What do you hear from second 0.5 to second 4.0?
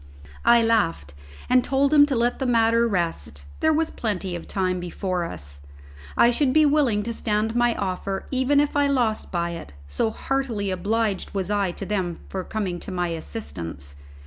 laughed, and told him to let the matter rest, there was